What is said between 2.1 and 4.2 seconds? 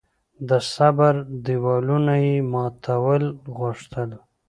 یې ماتول غوښتل.